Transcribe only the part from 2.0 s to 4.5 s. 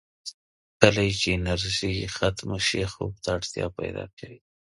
ختمه شي، خوب ته اړتیا پیدا کوي.